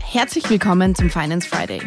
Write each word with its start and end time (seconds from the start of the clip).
Herzlich 0.00 0.48
willkommen 0.48 0.94
zum 0.94 1.10
Finance 1.10 1.46
Friday. 1.46 1.80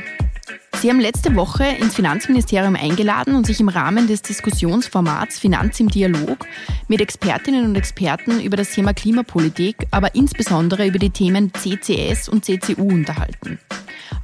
Sie 0.81 0.89
haben 0.89 0.99
letzte 0.99 1.35
Woche 1.35 1.65
ins 1.65 1.95
Finanzministerium 1.95 2.75
eingeladen 2.75 3.35
und 3.35 3.45
sich 3.45 3.59
im 3.59 3.67
Rahmen 3.67 4.07
des 4.07 4.21
Diskussionsformats 4.21 5.37
Finanz 5.37 5.79
im 5.81 5.89
Dialog 5.89 6.47
mit 6.87 7.01
Expertinnen 7.01 7.65
und 7.65 7.75
Experten 7.75 8.39
über 8.39 8.55
das 8.55 8.71
Thema 8.71 8.93
Klimapolitik, 8.93 9.75
aber 9.91 10.15
insbesondere 10.15 10.87
über 10.87 10.99
die 10.99 11.09
Themen 11.09 11.51
CCS 11.53 12.29
und 12.29 12.45
CCU 12.45 12.87
unterhalten. 12.87 13.59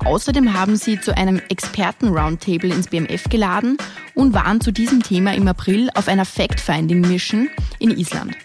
Außerdem 0.06 0.54
haben 0.54 0.78
sie 0.78 1.00
zu 1.02 1.18
einem 1.18 1.42
Experten-Roundtable 1.50 2.74
ins 2.74 2.88
BMF 2.88 3.26
geladen 3.30 3.78
und 4.14 4.34
waren 4.34 4.62
zu 4.62 4.72
diesem 4.72 5.04
Thema 5.04 5.34
im 5.34 5.48
April 5.48 5.90
auf 5.96 6.08
einer 6.08 6.26
Fact-Finding-Mission 6.26 7.50
in 7.80 7.92
Island. 7.92 8.36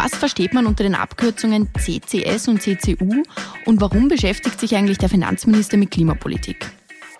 Was 0.00 0.14
versteht 0.14 0.54
man 0.54 0.66
unter 0.66 0.84
den 0.84 0.94
Abkürzungen 0.94 1.70
CCS 1.76 2.46
und 2.46 2.62
CCU 2.62 3.24
und 3.64 3.80
warum 3.80 4.06
beschäftigt 4.06 4.60
sich 4.60 4.76
eigentlich 4.76 4.98
der 4.98 5.08
Finanzminister 5.08 5.76
mit 5.76 5.90
Klimapolitik? 5.90 6.70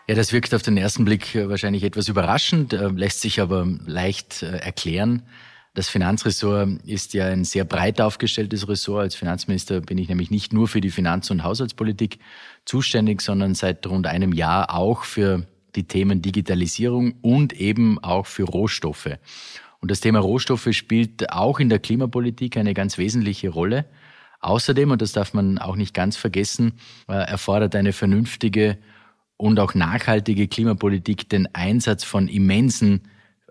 Ja, 0.06 0.14
das 0.14 0.32
wirkt 0.32 0.54
auf 0.54 0.62
den 0.62 0.76
ersten 0.76 1.04
Blick 1.04 1.34
äh, 1.34 1.48
wahrscheinlich 1.48 1.82
etwas 1.82 2.06
überraschend, 2.06 2.72
äh, 2.72 2.86
lässt 2.86 3.20
sich 3.20 3.40
aber 3.40 3.66
leicht 3.84 4.44
äh, 4.44 4.58
erklären. 4.58 5.24
Das 5.74 5.88
Finanzressort 5.88 6.80
ist 6.86 7.14
ja 7.14 7.26
ein 7.26 7.42
sehr 7.42 7.64
breit 7.64 8.00
aufgestelltes 8.00 8.68
Ressort. 8.68 9.02
Als 9.02 9.16
Finanzminister 9.16 9.80
bin 9.80 9.98
ich 9.98 10.08
nämlich 10.08 10.30
nicht 10.30 10.52
nur 10.52 10.68
für 10.68 10.80
die 10.80 10.90
Finanz- 10.90 11.32
und 11.32 11.42
Haushaltspolitik 11.42 12.20
zuständig, 12.64 13.22
sondern 13.22 13.56
seit 13.56 13.84
rund 13.88 14.06
einem 14.06 14.32
Jahr 14.32 14.72
auch 14.72 15.02
für 15.02 15.44
die 15.74 15.88
Themen 15.88 16.22
Digitalisierung 16.22 17.16
und 17.22 17.54
eben 17.54 17.98
auch 18.04 18.26
für 18.26 18.44
Rohstoffe. 18.44 19.18
Und 19.80 19.90
das 19.90 20.00
Thema 20.00 20.18
Rohstoffe 20.18 20.68
spielt 20.72 21.30
auch 21.32 21.60
in 21.60 21.68
der 21.68 21.78
Klimapolitik 21.78 22.56
eine 22.56 22.74
ganz 22.74 22.98
wesentliche 22.98 23.48
Rolle. 23.48 23.86
Außerdem, 24.40 24.90
und 24.90 25.02
das 25.02 25.12
darf 25.12 25.34
man 25.34 25.58
auch 25.58 25.76
nicht 25.76 25.94
ganz 25.94 26.16
vergessen, 26.16 26.74
erfordert 27.06 27.74
eine 27.74 27.92
vernünftige 27.92 28.78
und 29.36 29.58
auch 29.60 29.74
nachhaltige 29.74 30.48
Klimapolitik 30.48 31.28
den 31.28 31.52
Einsatz 31.54 32.04
von 32.04 32.28
immensen, 32.28 33.02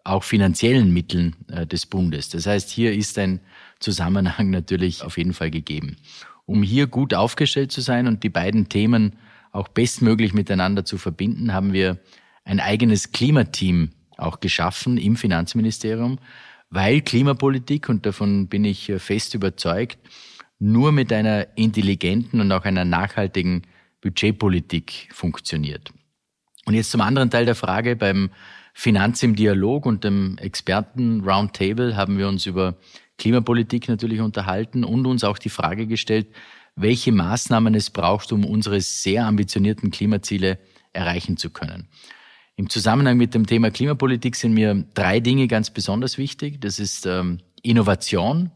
auch 0.04 0.24
finanziellen 0.24 0.94
Mitteln 0.94 1.36
äh, 1.50 1.66
des 1.66 1.86
Bundes. 1.86 2.30
Das 2.30 2.46
heißt, 2.46 2.70
hier 2.70 2.94
ist 2.94 3.18
ein 3.18 3.42
Zusammenhang 3.80 4.50
natürlich 4.52 5.04
auf 5.04 5.18
jeden 5.18 5.34
Fall 5.34 5.52
gegeben. 5.52 5.98
Um 6.46 6.64
hier 6.64 6.88
gut 6.88 7.14
aufgestellt 7.14 7.72
zu 7.72 7.82
sein 7.82 8.08
und 8.08 8.24
die 8.24 8.30
beiden 8.30 8.70
Themen 8.70 9.18
auch 9.52 9.68
bestmöglich 9.68 10.34
miteinander 10.34 10.86
zu 10.86 10.98
verbinden, 10.98 11.54
haben 11.54 11.74
wir 11.74 11.98
ein 12.46 12.60
eigenes 12.60 13.12
Klimateam 13.12 13.90
auch 14.18 14.40
geschaffen 14.40 14.98
im 14.98 15.16
Finanzministerium, 15.16 16.20
weil 16.70 17.02
Klimapolitik, 17.02 17.90
und 17.90 18.06
davon 18.06 18.48
bin 18.48 18.66
ich 18.66 18.90
äh, 18.90 19.00
fest 19.00 19.34
überzeugt, 19.34 20.00
nur 20.60 20.92
mit 20.92 21.14
einer 21.14 21.48
intelligenten 21.56 22.42
und 22.42 22.52
auch 22.52 22.66
einer 22.66 22.86
nachhaltigen 22.86 23.64
Budgetpolitik 24.02 25.10
funktioniert. 25.14 25.92
Und 26.66 26.74
jetzt 26.74 26.92
zum 26.92 27.02
anderen 27.02 27.30
Teil 27.30 27.46
der 27.46 27.56
Frage. 27.56 27.96
Beim 27.96 28.30
Finanz 28.74 29.24
im 29.24 29.36
Dialog 29.36 29.86
und 29.86 30.04
dem 30.04 30.38
Experten-Roundtable 30.38 31.96
haben 31.96 32.18
wir 32.18 32.28
uns 32.28 32.46
über 32.46 32.78
Klimapolitik 33.18 33.88
natürlich 33.88 34.22
unterhalten 34.22 34.84
und 34.84 35.06
uns 35.06 35.24
auch 35.24 35.38
die 35.38 35.50
Frage 35.50 35.88
gestellt, 35.88 36.28
welche 36.76 37.12
Maßnahmen 37.12 37.74
es 37.74 37.90
braucht, 37.90 38.32
um 38.32 38.46
unsere 38.46 38.82
sehr 38.82 39.26
ambitionierten 39.26 39.90
Klimaziele 39.90 40.60
erreichen 40.94 41.38
zu 41.38 41.50
können. 41.50 41.88
Im 42.60 42.72
Zusammenhang 42.72 43.18
mit 43.18 43.36
dem 43.36 43.46
Thema 43.46 43.70
Klimapolitik 43.70 44.36
sind 44.36 44.56
mir 44.56 44.84
drei 44.96 45.20
Dinge 45.20 45.48
ganz 45.48 45.70
besonders 45.70 46.18
wichtig. 46.18 46.60
Das 46.60 46.80
ist 46.80 47.06
ähm, 47.06 47.38
Innovation, 47.62 48.50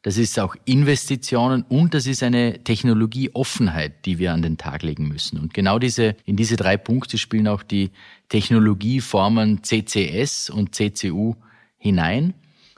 das 0.00 0.16
ist 0.16 0.38
auch 0.38 0.56
Investitionen 0.64 1.62
und 1.68 1.92
das 1.92 2.06
ist 2.06 2.22
eine 2.22 2.64
Technologieoffenheit, 2.64 4.06
die 4.06 4.18
wir 4.18 4.32
an 4.32 4.40
den 4.40 4.56
Tag 4.56 4.82
legen 4.82 5.06
müssen. 5.08 5.38
Und 5.38 5.52
genau 5.52 5.78
diese, 5.78 6.16
in 6.24 6.36
diese 6.36 6.56
drei 6.56 6.78
Punkte 6.78 7.18
spielen 7.18 7.46
auch 7.46 7.62
die 7.62 7.90
Technologieformen 8.30 9.62
CCS 9.62 10.48
und 10.48 10.74
CCU 10.74 11.34
hinein. 11.76 12.32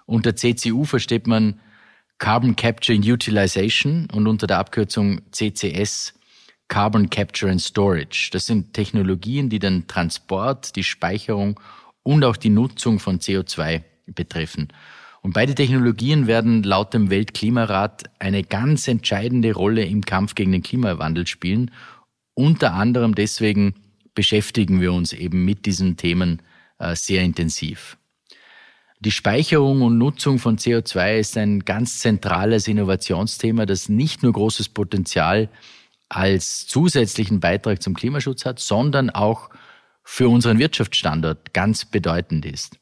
Unter 0.07 0.35
CCU 0.35 0.85
versteht 0.85 1.29
man 1.29 1.61
Carbon 2.19 2.57
Capture 2.57 2.97
and 2.99 3.07
Utilization 3.07 4.09
und 4.13 4.27
unter 4.27 4.49
der 4.49 4.59
Abkürzung 4.59 5.21
CCS 5.31 6.15
Carbon 6.69 7.11
Capture 7.11 7.51
and 7.51 7.61
Storage. 7.61 8.31
Das 8.33 8.47
sind 8.47 8.75
Technologien, 8.75 9.49
die 9.49 9.59
den 9.59 9.87
Transport, 9.87 10.77
die 10.77 10.84
Speicherung 10.84 11.59
und 12.03 12.25
auch 12.25 12.37
die 12.37 12.51
Nutzung 12.51 13.01
von 13.01 13.19
CO2 13.19 13.83
betreffen. 14.06 14.69
Und 15.21 15.34
beide 15.34 15.55
Technologien 15.55 16.27
werden 16.27 16.62
laut 16.62 16.95
dem 16.95 17.11
Weltklimarat 17.11 18.05
eine 18.19 18.45
ganz 18.45 18.87
entscheidende 18.87 19.53
Rolle 19.53 19.84
im 19.84 20.03
Kampf 20.03 20.34
gegen 20.34 20.53
den 20.53 20.62
Klimawandel 20.62 21.27
spielen. 21.27 21.71
Unter 22.34 22.75
anderem 22.75 23.15
deswegen 23.15 23.75
beschäftigen 24.15 24.81
wir 24.81 24.93
uns 24.93 25.12
eben 25.12 25.45
mit 25.45 25.67
diesen 25.67 25.97
Themen 25.97 26.41
äh, 26.79 26.95
sehr 26.95 27.23
intensiv. 27.23 27.97
Die 29.00 29.11
Speicherung 29.11 29.83
und 29.83 29.99
Nutzung 29.99 30.39
von 30.39 30.59
CO2 30.59 31.19
ist 31.19 31.37
ein 31.37 31.65
ganz 31.65 32.00
zentrales 32.00 32.67
Innovationsthema, 32.67 33.65
das 33.65 33.89
nicht 33.89 34.23
nur 34.23 34.33
großes 34.33 34.71
Potenzial 34.71 35.49
als 36.09 36.67
zusätzlichen 36.67 37.41
Beitrag 37.41 37.83
zum 37.83 37.95
Klimaschutz 37.95 38.45
hat, 38.45 38.61
sondern 38.61 39.11
auch 39.11 39.51
für 40.05 40.29
unseren 40.29 40.59
Wirtschaftsstandort 40.59 41.53
ganz 41.53 41.85
bedeutend 41.85 42.47
ist. 42.47 42.79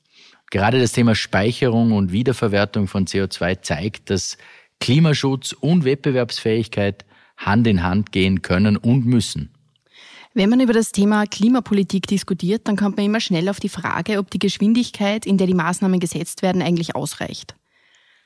Gerade 0.51 0.79
das 0.79 0.93
Thema 0.93 1.15
Speicherung 1.15 1.93
und 1.93 2.13
Wiederverwertung 2.13 2.87
von 2.87 3.07
CO2 3.07 3.63
zeigt, 3.63 4.11
dass 4.11 4.39
Klimaschutz 4.81 5.53
und 5.53 5.85
Wettbewerbsfähigkeit 5.85 7.05
Hand 7.37 7.67
in 7.67 7.83
Hand 7.83 8.13
gehen 8.13 8.43
können 8.43 8.77
und 8.77 9.07
müssen. 9.07 9.51
Wenn 10.35 10.51
man 10.51 10.61
über 10.61 10.73
das 10.73 10.93
Thema 10.93 11.27
Klimapolitik 11.27 12.07
diskutiert, 12.07 12.69
dann 12.69 12.77
kommt 12.77 12.97
man 12.97 13.07
immer 13.07 13.21
schnell 13.21 13.49
auf 13.49 13.59
die 13.59 13.71
Frage, 13.71 14.19
ob 14.19 14.31
die 14.31 14.39
Geschwindigkeit, 14.39 15.25
in 15.25 15.39
der 15.39 15.47
die 15.47 15.55
Maßnahmen 15.55 15.99
gesetzt 15.99 16.43
werden, 16.43 16.63
eigentlich 16.63 16.95
ausreicht. 16.95 17.55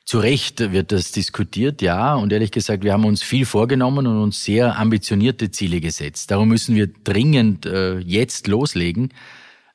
Zu 0.05 0.19
Recht 0.19 0.73
wird 0.73 0.93
das 0.93 1.13
diskutiert, 1.13 1.83
ja. 1.83 2.15
Und 2.15 2.33
ehrlich 2.33 2.51
gesagt, 2.51 2.83
wir 2.83 2.93
haben 2.93 3.05
uns 3.05 3.23
viel 3.23 3.47
vorgenommen 3.47 4.07
und 4.07 4.21
uns 4.21 4.45
sehr 4.45 4.79
ambitionierte 4.79 5.51
Ziele 5.51 5.81
gesetzt. 5.81 6.31
Darum 6.31 6.49
müssen 6.49 6.75
wir 6.75 6.89
dringend 6.89 7.67
äh, 7.67 7.99
jetzt 7.99 8.49
loslegen. 8.49 9.13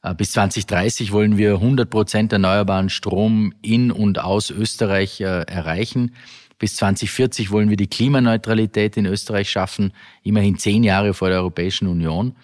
Äh, 0.04 0.14
bis 0.14 0.32
2030 0.32 1.12
wollen 1.12 1.38
wir 1.38 1.54
100 1.54 1.90
Prozent 1.90 2.34
erneuerbaren 2.34 2.90
Strom 2.90 3.54
in 3.62 3.92
und 3.92 4.20
aus 4.20 4.50
Österreich 4.50 5.22
äh, 5.22 5.44
erreichen. 5.44 6.12
Bis 6.60 6.76
2040 6.78 7.52
wollen 7.52 7.70
wir 7.70 7.78
die 7.78 7.88
Klimaneutralität 7.88 8.98
in 8.98 9.06
Österreich 9.06 9.50
schaffen, 9.50 9.92
immerhin 10.24 10.58
zehn 10.58 10.84
Jahre 10.84 11.14
vor 11.14 11.30
der 11.30 11.40
Europäischen 11.40 11.88
Union. 11.88 12.36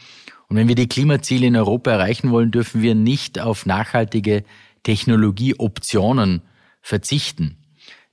Und 0.50 0.58
wenn 0.58 0.68
wir 0.68 0.76
die 0.76 0.90
Klimaziele 0.90 1.48
in 1.48 1.56
Europa 1.56 1.92
erreichen 1.92 2.32
wollen, 2.32 2.52
dürfen 2.52 2.82
wir 2.82 2.94
nicht 2.94 3.40
auf 3.40 3.66
nachhaltige 3.66 4.44
Technologieoptionen 4.84 6.42
verzichten. 6.82 7.56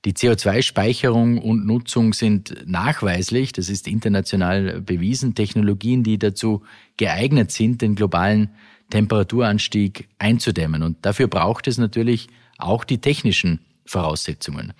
Die 0.05 0.13
CO2-Speicherung 0.13 1.39
und 1.39 1.65
Nutzung 1.65 2.13
sind 2.13 2.55
nachweislich, 2.65 3.51
das 3.51 3.67
ist 3.67 3.85
international 3.85 4.79
bewiesen, 4.79 5.35
Technologien, 5.35 6.03
die 6.03 6.17
dazu 6.17 6.63
geeignet 6.95 7.51
sind, 7.51 7.81
den 7.81 7.95
globalen 7.95 8.49
Temperaturanstieg 8.91 10.07
einzudämmen. 10.17 10.83
Und 10.83 11.05
dafür 11.05 11.27
braucht 11.27 11.67
es 11.67 11.77
natürlich 11.77 12.27
auch 12.57 12.85
die 12.85 12.99
technischen 12.99 13.59
Voraussetzungen. 13.85 14.73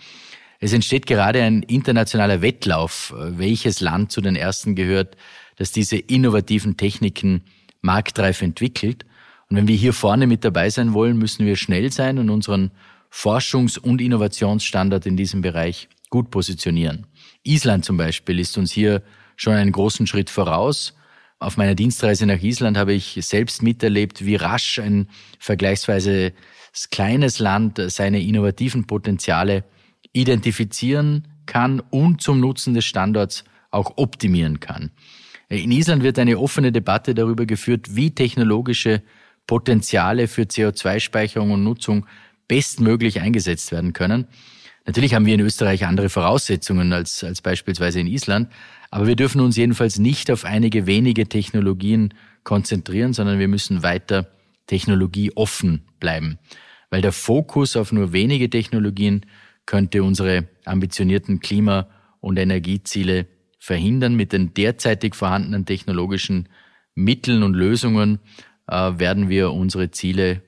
Es 0.61 0.71
entsteht 0.71 1.05
gerade 1.05 1.43
ein 1.43 1.63
internationaler 1.63 2.41
Wettlauf, 2.41 3.13
welches 3.17 3.81
Land 3.81 4.13
zu 4.13 4.21
den 4.21 4.37
ersten 4.37 4.75
gehört, 4.75 5.17
das 5.57 5.73
diese 5.73 5.97
innovativen 5.97 6.77
Techniken 6.77 7.43
marktreif 7.81 8.41
entwickelt. 8.41 9.05
Und 9.49 9.57
wenn 9.57 9.67
wir 9.67 9.75
hier 9.75 9.93
vorne 9.93 10.27
mit 10.27 10.45
dabei 10.45 10.69
sein 10.69 10.93
wollen, 10.93 11.17
müssen 11.17 11.45
wir 11.45 11.57
schnell 11.57 11.91
sein 11.91 12.19
und 12.19 12.29
unseren 12.29 12.71
Forschungs- 13.11 13.79
und 13.79 14.01
Innovationsstandard 14.01 15.05
in 15.05 15.17
diesem 15.17 15.41
Bereich 15.41 15.89
gut 16.09 16.31
positionieren. 16.31 17.07
Island 17.43 17.85
zum 17.85 17.97
Beispiel 17.97 18.39
ist 18.39 18.57
uns 18.57 18.71
hier 18.71 19.03
schon 19.35 19.53
einen 19.53 19.71
großen 19.71 20.07
Schritt 20.07 20.29
voraus. 20.29 20.95
Auf 21.39 21.55
meiner 21.55 21.75
Dienstreise 21.75 22.25
nach 22.25 22.41
Island 22.41 22.77
habe 22.77 22.93
ich 22.93 23.17
selbst 23.21 23.63
miterlebt, 23.63 24.25
wie 24.25 24.35
rasch 24.35 24.79
ein 24.79 25.07
vergleichsweise 25.39 26.33
kleines 26.91 27.39
Land 27.39 27.81
seine 27.87 28.21
innovativen 28.21 28.85
Potenziale 28.85 29.63
identifizieren 30.11 31.27
kann 31.45 31.79
und 31.79 32.21
zum 32.21 32.39
Nutzen 32.39 32.73
des 32.73 32.85
Standorts 32.85 33.43
auch 33.71 33.93
optimieren 33.97 34.59
kann. 34.59 34.91
In 35.47 35.71
Island 35.71 36.03
wird 36.03 36.19
eine 36.19 36.37
offene 36.37 36.71
Debatte 36.71 37.15
darüber 37.15 37.45
geführt, 37.45 37.95
wie 37.95 38.11
technologische 38.11 39.01
Potenziale 39.47 40.27
für 40.27 40.43
CO2-Speicherung 40.43 41.51
und 41.51 41.63
Nutzung 41.63 42.05
bestmöglich 42.49 43.21
eingesetzt 43.21 43.71
werden 43.71 43.93
können. 43.93 44.27
Natürlich 44.85 45.13
haben 45.13 45.25
wir 45.25 45.35
in 45.35 45.39
Österreich 45.39 45.85
andere 45.85 46.09
Voraussetzungen 46.09 46.91
als, 46.91 47.23
als 47.23 47.41
beispielsweise 47.41 48.01
in 48.01 48.07
Island, 48.07 48.49
aber 48.91 49.07
wir 49.07 49.15
dürfen 49.15 49.39
uns 49.39 49.55
jedenfalls 49.55 49.99
nicht 49.99 50.29
auf 50.31 50.43
einige 50.43 50.85
wenige 50.87 51.29
Technologien 51.29 52.13
konzentrieren, 52.43 53.13
sondern 53.13 53.39
wir 53.39 53.47
müssen 53.47 53.83
weiter 53.83 54.27
technologieoffen 54.67 55.85
bleiben. 55.99 56.39
Weil 56.89 57.01
der 57.01 57.11
Fokus 57.11 57.77
auf 57.77 57.91
nur 57.91 58.13
wenige 58.13 58.49
Technologien 58.49 59.25
könnte 59.65 60.03
unsere 60.03 60.47
ambitionierten 60.65 61.39
Klima- 61.39 61.87
und 62.19 62.39
Energieziele 62.39 63.27
verhindern. 63.59 64.15
Mit 64.15 64.33
den 64.33 64.55
derzeitig 64.55 65.13
vorhandenen 65.13 65.65
technologischen 65.65 66.49
Mitteln 66.95 67.43
und 67.43 67.53
Lösungen 67.53 68.19
äh, 68.67 68.73
werden 68.97 69.29
wir 69.29 69.51
unsere 69.51 69.91
Ziele 69.91 70.41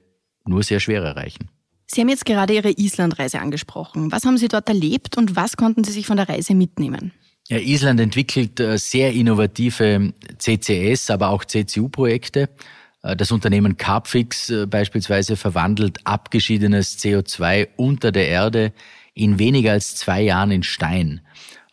nur 0.46 0.64
sehr 0.64 0.80
schwer 0.80 1.04
erreichen. 1.04 1.50
Sie 1.94 2.00
haben 2.00 2.10
jetzt 2.10 2.26
gerade 2.26 2.54
Ihre 2.54 2.72
Islandreise 2.72 3.42
angesprochen. 3.42 4.14
Was 4.14 4.24
haben 4.24 4.38
Sie 4.38 4.48
dort 4.48 4.70
erlebt 4.70 5.18
und 5.18 5.36
was 5.36 5.58
konnten 5.58 5.84
Sie 5.84 5.92
sich 5.92 6.06
von 6.06 6.16
der 6.16 6.30
Reise 6.30 6.56
mitnehmen? 6.56 7.12
Ja, 7.50 7.58
Island 7.58 8.00
entwickelt 8.00 8.62
äh, 8.62 8.78
sehr 8.78 9.12
innovative 9.12 10.14
CCS, 10.38 11.10
aber 11.10 11.30
auch 11.30 11.44
CCU-Projekte. 11.44 12.50
Äh, 13.04 13.18
das 13.18 13.34
Unternehmen 13.34 13.76
Carbfix 13.76 14.50
äh, 14.50 14.68
beispielsweise 14.68 15.36
verwandelt 15.36 16.00
abgeschiedenes 16.06 16.98
CO2 16.98 17.68
unter 17.76 18.14
der 18.14 18.30
Erde 18.30 18.72
in 19.14 19.38
weniger 19.38 19.74
als 19.74 19.96
zwei 19.96 20.22
Jahren 20.22 20.52
in 20.52 20.64
Stein. 20.64 21.20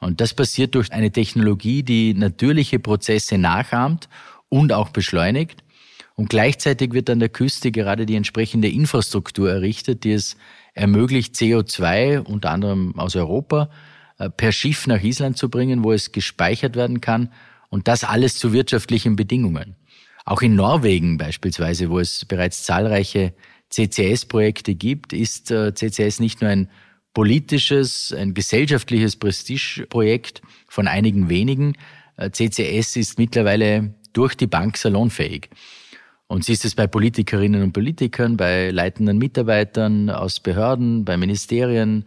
Und 0.01 0.21
das 0.21 0.35
passiert 0.35 0.75
durch 0.75 0.91
eine 0.93 1.13
Technologie, 1.13 1.85
die 1.85 2.15
natürliche 2.15 2.81
Prozesse 2.81 3.39
nachahmt 3.39 4.09
und 4.49 4.73
auch 4.73 4.89
beschleunigt. 4.89 5.63
Und 6.19 6.31
gleichzeitig 6.31 6.95
wird 6.95 7.11
an 7.11 7.21
der 7.21 7.29
Küste 7.29 7.71
gerade 7.71 8.05
die 8.05 8.17
entsprechende 8.17 8.69
Infrastruktur 8.69 9.53
errichtet, 9.53 10.03
die 10.03 10.11
es 10.11 10.37
ermöglicht, 10.75 11.37
CO2 11.37 12.19
unter 12.19 12.51
anderem 12.51 12.99
aus 12.99 13.15
Europa 13.15 13.71
äh, 14.19 14.29
per 14.29 14.51
Schiff 14.51 14.89
nach 14.89 15.01
Island 15.01 15.39
zu 15.39 15.49
bringen, 15.49 15.85
wo 15.85 15.93
es 15.93 16.11
gespeichert 16.11 16.75
werden 16.75 17.01
kann. 17.01 17.31
Und 17.69 17.87
das 17.87 18.03
alles 18.03 18.37
zu 18.37 18.53
wirtschaftlichen 18.53 19.15
Bedingungen. 19.15 19.77
Auch 20.25 20.43
in 20.43 20.57
Norwegen 20.57 21.19
beispielsweise, 21.19 21.89
wo 21.89 22.01
es 22.01 22.25
bereits 22.25 22.65
zahlreiche 22.65 23.33
CCS-Projekte 23.71 24.75
gibt, 24.75 25.13
ist 25.13 25.53
äh, 25.53 25.73
CCS 25.73 26.19
nicht 26.19 26.41
nur 26.41 26.51
ein 26.51 26.69
politisches, 27.15 28.13
ein 28.13 28.35
gesellschaftliches 28.35 29.15
Prestigeprojekt 29.15 30.43
von 30.67 30.89
einigen 30.89 31.29
wenigen. 31.29 31.75
Äh, 32.17 32.33
CCS 32.33 32.97
ist 32.97 33.19
mittlerweile 33.19 33.95
durch 34.15 34.35
die 34.35 34.49
Bank 34.49 34.79
salonfähig. 34.79 35.49
Und 36.29 36.45
sie 36.45 36.53
ist 36.53 36.65
es 36.65 36.75
bei 36.75 36.87
Politikerinnen 36.87 37.63
und 37.63 37.73
Politikern, 37.73 38.37
bei 38.37 38.71
leitenden 38.71 39.19
Mitarbeitern 39.19 40.11
aus 40.11 40.41
Behörden, 40.41 41.05
bei 41.05 41.17
Ministerien, 41.17 42.07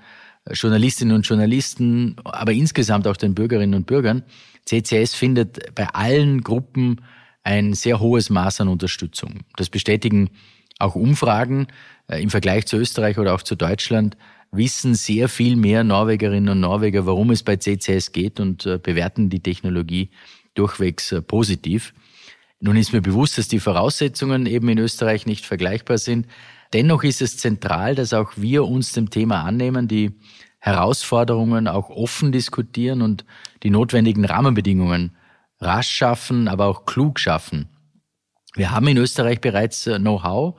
Journalistinnen 0.50 1.16
und 1.16 1.28
Journalisten, 1.28 2.16
aber 2.24 2.52
insgesamt 2.52 3.08
auch 3.08 3.18
den 3.18 3.36
Bürgerinnen 3.36 3.76
und 3.76 3.88
Bürgern. 3.88 4.24
CCS 4.66 5.16
findet 5.16 5.74
bei 5.76 5.88
allen 5.88 6.42
Gruppen 6.42 7.02
ein 7.44 7.74
sehr 7.74 8.00
hohes 8.00 8.30
Maß 8.30 8.62
an 8.62 8.68
Unterstützung. 8.68 9.40
Das 9.58 9.70
bestätigen 9.70 10.30
auch 10.78 10.96
Umfragen 10.96 11.68
äh, 12.08 12.22
im 12.22 12.30
Vergleich 12.30 12.66
zu 12.68 12.78
Österreich 12.78 13.18
oder 13.18 13.34
auch 13.34 13.42
zu 13.42 13.56
Deutschland 13.56 14.18
wissen 14.52 14.96
sehr 14.96 15.30
viel 15.30 15.56
mehr 15.56 15.84
Norwegerinnen 15.84 16.50
und 16.50 16.60
Norweger, 16.60 17.06
warum 17.06 17.32
es 17.32 17.42
bei 17.42 17.56
CCS 17.56 18.12
geht 18.12 18.40
und 18.40 18.66
äh, 18.66 18.78
bewerten 18.78 19.30
die 19.30 19.40
Technologie 19.40 20.10
durchwegs 20.54 21.12
äh, 21.12 21.22
positiv. 21.22 21.94
Nun 22.62 22.78
ist 22.78 22.94
mir 22.94 23.02
bewusst, 23.02 23.38
dass 23.38 23.48
die 23.48 23.60
Voraussetzungen 23.60 24.46
eben 24.46 24.70
in 24.70 24.78
Österreich 24.78 25.26
nicht 25.26 25.46
vergleichbar 25.46 25.98
sind. 25.98 26.28
Dennoch 26.74 27.04
ist 27.04 27.22
es 27.22 27.38
zentral, 27.38 27.96
dass 27.96 28.14
auch 28.14 28.34
wir 28.36 28.66
uns 28.66 28.94
dem 28.94 29.10
Thema 29.10 29.44
annehmen, 29.44 29.88
die 29.88 30.12
Herausforderungen 30.60 31.68
auch 31.68 31.90
offen 31.90 32.32
diskutieren 32.32 33.02
und 33.02 33.26
die 33.64 33.72
notwendigen 33.72 34.26
Rahmenbedingungen 34.26 35.16
rasch 35.60 35.90
schaffen, 35.90 36.48
aber 36.48 36.68
auch 36.68 36.86
klug 36.86 37.20
schaffen. 37.20 37.68
Wir 38.54 38.70
haben 38.72 38.88
in 38.88 38.98
Österreich 38.98 39.42
bereits 39.42 39.88
äh, 39.88 39.98
Know-how, 39.98 40.56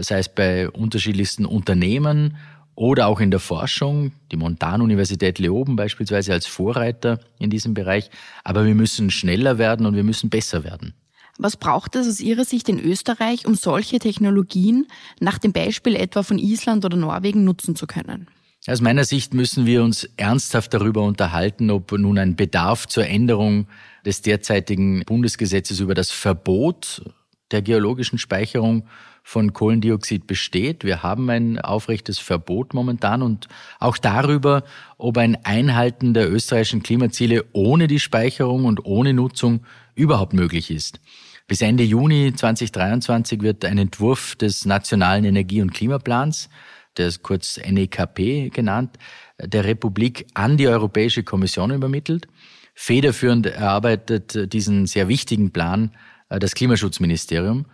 sei 0.00 0.20
es 0.20 0.28
bei 0.28 0.70
unterschiedlichsten 0.70 1.44
Unternehmen 1.44 2.36
oder 2.74 3.08
auch 3.08 3.20
in 3.20 3.30
der 3.30 3.40
Forschung, 3.40 4.12
die 4.30 4.36
Montanuniversität 4.36 5.38
Leoben 5.38 5.76
beispielsweise 5.76 6.32
als 6.32 6.46
Vorreiter 6.46 7.18
in 7.38 7.50
diesem 7.50 7.74
Bereich. 7.74 8.10
Aber 8.44 8.64
wir 8.64 8.74
müssen 8.74 9.10
schneller 9.10 9.58
werden 9.58 9.84
und 9.84 9.94
wir 9.94 10.04
müssen 10.04 10.30
besser 10.30 10.64
werden. 10.64 10.94
Was 11.38 11.56
braucht 11.56 11.96
es 11.96 12.06
aus 12.06 12.20
Ihrer 12.20 12.44
Sicht 12.44 12.68
in 12.68 12.78
Österreich, 12.78 13.46
um 13.46 13.54
solche 13.54 13.98
Technologien 13.98 14.86
nach 15.20 15.38
dem 15.38 15.52
Beispiel 15.52 15.96
etwa 15.96 16.22
von 16.22 16.38
Island 16.38 16.84
oder 16.84 16.96
Norwegen 16.96 17.44
nutzen 17.44 17.74
zu 17.74 17.86
können? 17.86 18.28
Aus 18.68 18.80
meiner 18.80 19.04
Sicht 19.04 19.34
müssen 19.34 19.66
wir 19.66 19.82
uns 19.82 20.08
ernsthaft 20.16 20.72
darüber 20.72 21.02
unterhalten, 21.02 21.70
ob 21.70 21.90
nun 21.92 22.16
ein 22.18 22.36
Bedarf 22.36 22.86
zur 22.86 23.06
Änderung 23.06 23.66
des 24.06 24.22
derzeitigen 24.22 25.02
Bundesgesetzes 25.04 25.80
über 25.80 25.94
das 25.94 26.12
Verbot 26.12 27.02
der 27.50 27.62
geologischen 27.62 28.18
Speicherung 28.18 28.86
von 29.22 29.52
Kohlendioxid 29.52 30.26
besteht. 30.26 30.84
Wir 30.84 31.02
haben 31.02 31.30
ein 31.30 31.58
aufrechtes 31.58 32.18
Verbot 32.18 32.74
momentan 32.74 33.22
und 33.22 33.48
auch 33.78 33.96
darüber, 33.96 34.64
ob 34.98 35.16
ein 35.18 35.36
Einhalten 35.44 36.14
der 36.14 36.30
österreichischen 36.30 36.82
Klimaziele 36.82 37.44
ohne 37.52 37.86
die 37.86 38.00
Speicherung 38.00 38.64
und 38.64 38.84
ohne 38.84 39.14
Nutzung 39.14 39.64
überhaupt 39.94 40.32
möglich 40.32 40.70
ist. 40.70 41.00
Bis 41.46 41.60
Ende 41.60 41.84
Juni 41.84 42.32
2023 42.34 43.42
wird 43.42 43.64
ein 43.64 43.78
Entwurf 43.78 44.36
des 44.36 44.64
Nationalen 44.64 45.24
Energie- 45.24 45.62
und 45.62 45.72
Klimaplans, 45.72 46.48
der 46.96 47.08
ist 47.08 47.22
kurz 47.22 47.58
NEKP 47.58 48.50
genannt, 48.50 48.98
der 49.38 49.64
Republik 49.64 50.26
an 50.34 50.56
die 50.56 50.68
Europäische 50.68 51.22
Kommission 51.22 51.70
übermittelt. 51.70 52.26
Federführend 52.74 53.46
erarbeitet 53.46 54.52
diesen 54.52 54.86
sehr 54.86 55.08
wichtigen 55.08 55.52
Plan 55.52 55.92
äh, 56.28 56.38
das 56.38 56.54
Klimaschutzministerium. 56.54 57.66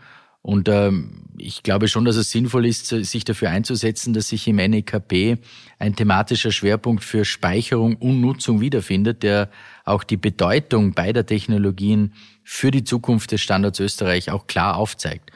Und 0.48 0.66
ähm, 0.70 1.10
ich 1.36 1.62
glaube 1.62 1.88
schon, 1.88 2.06
dass 2.06 2.16
es 2.16 2.30
sinnvoll 2.30 2.64
ist, 2.64 2.86
sich 2.86 3.22
dafür 3.26 3.50
einzusetzen, 3.50 4.14
dass 4.14 4.28
sich 4.28 4.48
im 4.48 4.56
NEKP 4.56 5.36
ein 5.78 5.94
thematischer 5.94 6.52
Schwerpunkt 6.52 7.04
für 7.04 7.26
Speicherung 7.26 7.96
und 7.96 8.22
Nutzung 8.22 8.62
wiederfindet, 8.62 9.22
der 9.22 9.50
auch 9.84 10.04
die 10.04 10.16
Bedeutung 10.16 10.94
beider 10.94 11.26
Technologien 11.26 12.14
für 12.44 12.70
die 12.70 12.82
Zukunft 12.82 13.30
des 13.30 13.42
Standorts 13.42 13.78
Österreich 13.78 14.30
auch 14.30 14.46
klar 14.46 14.78
aufzeigt. 14.78 15.32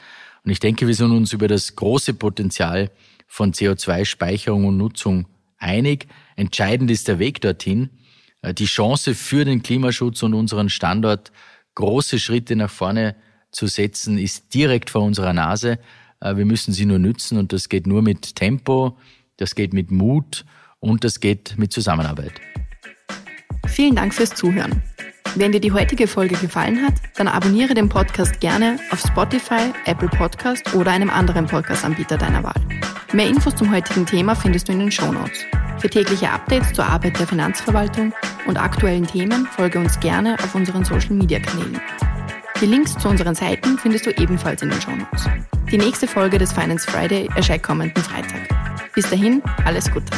Und 0.46 0.50
ich 0.50 0.60
denke, 0.60 0.86
wir 0.86 0.94
sind 0.94 1.10
uns 1.10 1.34
über 1.34 1.46
das 1.46 1.76
große 1.76 2.14
Potenzial 2.14 2.90
von 3.26 3.52
CO2-Speicherung 3.52 4.64
und 4.64 4.78
Nutzung 4.78 5.26
einig. 5.58 6.06
Entscheidend 6.36 6.90
ist 6.90 7.08
der 7.08 7.18
Weg 7.18 7.42
dorthin. 7.42 7.90
Äh, 8.40 8.54
die 8.54 8.64
Chance 8.64 9.14
für 9.14 9.44
den 9.44 9.62
Klimaschutz 9.62 10.22
und 10.22 10.32
unseren 10.32 10.70
Standort, 10.70 11.32
große 11.74 12.18
Schritte 12.18 12.56
nach 12.56 12.70
vorne 12.70 13.14
zu 13.52 13.66
setzen, 13.66 14.18
ist 14.18 14.52
direkt 14.54 14.90
vor 14.90 15.02
unserer 15.02 15.32
Nase. 15.32 15.78
Äh, 16.20 16.36
wir 16.36 16.44
müssen 16.44 16.72
sie 16.72 16.86
nur 16.86 16.98
nützen 16.98 17.38
und 17.38 17.52
das 17.52 17.68
geht 17.68 17.86
nur 17.86 18.02
mit 18.02 18.34
Tempo, 18.34 18.98
das 19.36 19.54
geht 19.54 19.72
mit 19.72 19.90
Mut 19.90 20.44
und 20.80 21.04
das 21.04 21.20
geht 21.20 21.54
mit 21.56 21.72
Zusammenarbeit. 21.72 22.32
Vielen 23.68 23.94
Dank 23.94 24.12
fürs 24.12 24.34
Zuhören. 24.34 24.82
Wenn 25.34 25.52
dir 25.52 25.60
die 25.60 25.72
heutige 25.72 26.06
Folge 26.06 26.36
gefallen 26.36 26.82
hat, 26.82 26.94
dann 27.16 27.26
abonniere 27.26 27.72
den 27.72 27.88
Podcast 27.88 28.38
gerne 28.40 28.78
auf 28.90 29.00
Spotify, 29.00 29.72
Apple 29.86 30.08
Podcast 30.08 30.74
oder 30.74 30.90
einem 30.90 31.08
anderen 31.08 31.46
Podcast-Anbieter 31.46 32.18
deiner 32.18 32.42
Wahl. 32.42 32.60
Mehr 33.14 33.28
Infos 33.28 33.56
zum 33.56 33.72
heutigen 33.72 34.04
Thema 34.04 34.34
findest 34.34 34.68
du 34.68 34.72
in 34.72 34.80
den 34.80 34.92
Show 34.92 35.10
Notes. 35.10 35.46
Für 35.78 35.88
tägliche 35.88 36.30
Updates 36.30 36.74
zur 36.74 36.84
Arbeit 36.84 37.18
der 37.18 37.26
Finanzverwaltung 37.26 38.12
und 38.46 38.58
aktuellen 38.58 39.06
Themen 39.06 39.46
folge 39.46 39.78
uns 39.78 39.98
gerne 40.00 40.34
auf 40.34 40.54
unseren 40.54 40.84
Social-Media-Kanälen. 40.84 41.80
Die 42.62 42.68
Links 42.68 42.96
zu 42.96 43.08
unseren 43.08 43.34
Seiten 43.34 43.76
findest 43.76 44.06
du 44.06 44.10
ebenfalls 44.10 44.62
in 44.62 44.70
den 44.70 44.80
Shownotes. 44.80 45.28
Die 45.72 45.78
nächste 45.78 46.06
Folge 46.06 46.38
des 46.38 46.52
Finance 46.52 46.88
Friday 46.88 47.28
erscheint 47.34 47.64
kommenden 47.64 48.00
Freitag. 48.00 48.38
Bis 48.94 49.10
dahin, 49.10 49.42
alles 49.64 49.90
Gute. 49.90 50.12